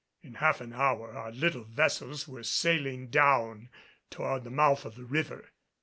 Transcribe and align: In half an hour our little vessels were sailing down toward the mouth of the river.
In 0.23 0.33
half 0.33 0.61
an 0.61 0.73
hour 0.73 1.15
our 1.15 1.31
little 1.31 1.63
vessels 1.63 2.27
were 2.27 2.41
sailing 2.41 3.09
down 3.09 3.69
toward 4.09 4.43
the 4.45 4.49
mouth 4.49 4.83
of 4.83 4.95
the 4.95 5.05
river. 5.05 5.51